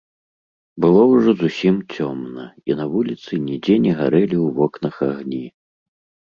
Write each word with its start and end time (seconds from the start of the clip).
Было 0.85 1.03
ўжо 1.11 1.29
зусім 1.41 1.75
цёмна, 1.97 2.47
і 2.71 2.79
на 2.81 2.89
вуліцы 2.95 3.31
нідзе 3.47 3.79
не 3.87 3.95
гарэлі 4.03 4.31
ў 4.31 4.47
вокнах 4.59 4.95
агні. 5.13 5.47